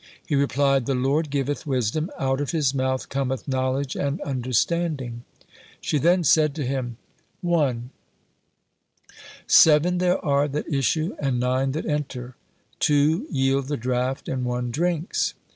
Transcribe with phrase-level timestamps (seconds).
[0.25, 5.21] He replied: "The Lord giveth wisdom, out of His mouth cometh knowledge and understanding."
[5.79, 6.97] She then said to him:
[7.41, 7.91] 1.
[9.45, 12.35] "Seven there are that issue and nine that enter;
[12.79, 15.35] two yield the draught and one drinks."